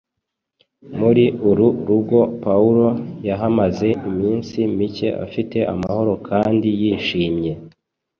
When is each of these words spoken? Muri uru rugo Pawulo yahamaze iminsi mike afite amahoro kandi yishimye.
Muri 0.99 1.25
uru 1.49 1.67
rugo 1.87 2.19
Pawulo 2.43 2.87
yahamaze 3.27 3.87
iminsi 4.09 4.57
mike 4.77 5.09
afite 5.25 5.57
amahoro 5.73 6.13
kandi 6.29 6.69
yishimye. 6.81 7.51